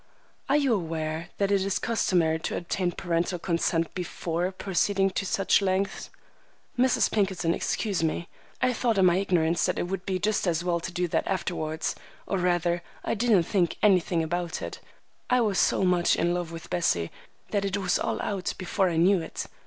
[0.49, 5.61] "Are you aware that it is customary to obtain parental consent before proceeding to such
[5.61, 6.09] lengths?"
[6.75, 7.11] "Mrs.
[7.11, 8.27] Pinkerton, excuse me.
[8.63, 11.27] I thought in my ignorance that it would be just as well to do that
[11.27, 11.93] afterwards;
[12.25, 14.79] or rather, I didn't think anything about it.
[15.29, 17.11] I was so much in love with Bessie
[17.51, 19.45] that it was all out before I knew it.